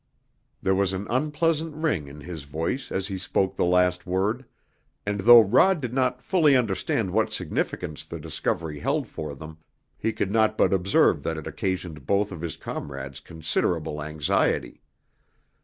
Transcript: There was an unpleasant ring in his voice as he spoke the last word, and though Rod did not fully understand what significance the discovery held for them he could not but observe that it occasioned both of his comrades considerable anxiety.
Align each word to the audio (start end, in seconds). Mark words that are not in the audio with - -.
There 0.63 0.73
was 0.73 0.93
an 0.93 1.05
unpleasant 1.11 1.75
ring 1.75 2.07
in 2.07 2.21
his 2.21 2.45
voice 2.45 2.91
as 2.91 3.05
he 3.05 3.19
spoke 3.19 3.55
the 3.55 3.65
last 3.65 4.07
word, 4.07 4.45
and 5.05 5.19
though 5.19 5.41
Rod 5.41 5.79
did 5.79 5.93
not 5.93 6.23
fully 6.23 6.57
understand 6.57 7.11
what 7.11 7.31
significance 7.31 8.03
the 8.03 8.17
discovery 8.19 8.79
held 8.79 9.05
for 9.05 9.35
them 9.35 9.59
he 9.99 10.11
could 10.11 10.31
not 10.31 10.57
but 10.57 10.73
observe 10.73 11.21
that 11.21 11.37
it 11.37 11.45
occasioned 11.45 12.07
both 12.07 12.31
of 12.31 12.41
his 12.41 12.57
comrades 12.57 13.19
considerable 13.19 14.01
anxiety. 14.01 14.81